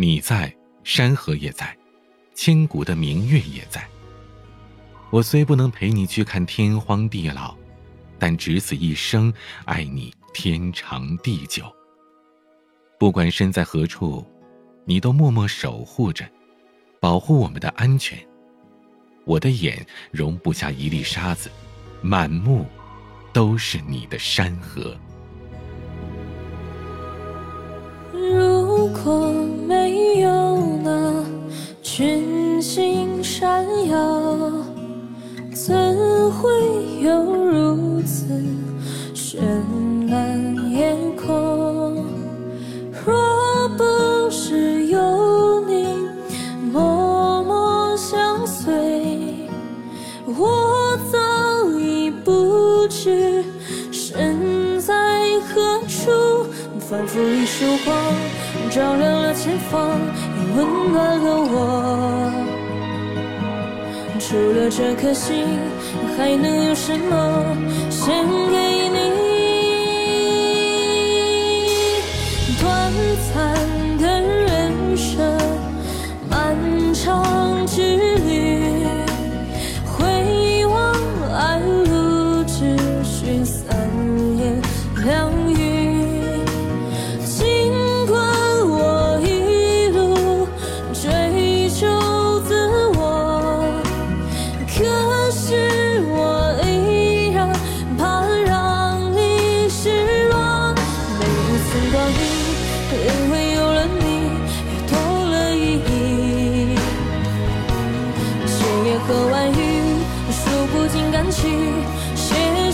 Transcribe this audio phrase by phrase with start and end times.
[0.00, 1.76] 你在，山河也在，
[2.32, 3.84] 千古的明月也在。
[5.10, 7.52] 我虽不能陪你去看天荒地老，
[8.16, 9.34] 但只此一生，
[9.64, 11.64] 爱你天长地久。
[12.96, 14.24] 不管身在何处，
[14.84, 16.24] 你都默默守护着，
[17.00, 18.16] 保护我们的安全。
[19.24, 21.50] 我的眼容不下一粒沙子，
[22.02, 22.64] 满目
[23.32, 24.96] 都是你的山河。
[28.12, 29.32] 如果
[35.68, 35.76] 怎
[36.32, 36.48] 会
[37.02, 38.24] 有如此
[39.14, 39.36] 绚
[40.08, 42.06] 烂夜空？
[43.04, 46.08] 若不是有你
[46.72, 49.46] 默默相随，
[50.38, 51.18] 我早
[51.78, 53.44] 已不知
[53.92, 54.94] 身在
[55.40, 56.46] 何处。
[56.80, 57.94] 仿佛一束光，
[58.70, 61.67] 照亮了前方，也温暖了我。
[64.28, 65.42] 除了这颗心，
[66.14, 67.56] 还能有什么
[67.88, 68.58] 献给
[68.90, 68.98] 你？
[72.60, 72.92] 短
[73.32, 73.77] 暂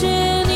[0.00, 0.52] 谢你，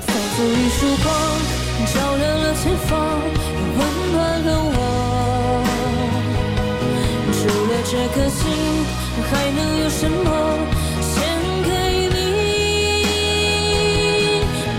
[0.00, 1.14] 仿佛一束光
[1.94, 3.41] 照亮了前方。
[8.14, 8.40] 颗心
[9.30, 10.28] 还能有什么
[11.00, 11.12] 献
[11.64, 11.70] 给
[12.12, 12.16] 你？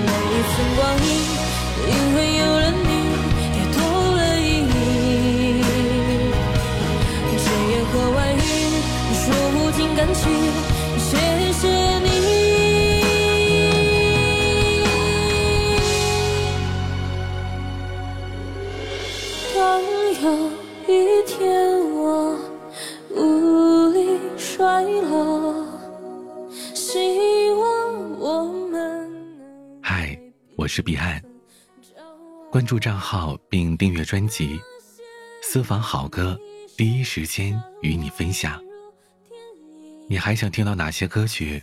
[0.05, 1.05] 每一寸光阴，
[1.89, 2.89] 因为有了你，
[3.57, 3.75] 也多
[4.15, 4.71] 了意义。
[7.39, 8.39] 千言和万语，
[9.15, 10.21] 说不尽感情，
[10.99, 11.09] 谢
[11.53, 11.61] 谢
[12.01, 12.07] 你。
[19.55, 19.57] 当
[20.21, 20.25] 有
[20.87, 20.89] 一
[21.25, 21.33] 天
[30.63, 31.21] 我是彼岸。
[32.49, 34.57] 关注账号并订阅专辑，
[35.41, 36.39] 私房好歌
[36.77, 38.63] 第一时间与你分享。
[40.07, 41.61] 你还想听到哪些歌曲？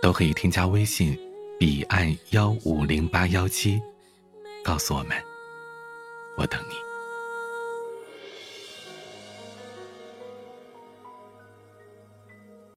[0.00, 1.18] 都可以添加微信
[1.58, 3.82] 彼岸幺五零八幺七，
[4.62, 5.20] 告诉我们，
[6.36, 6.91] 我等你。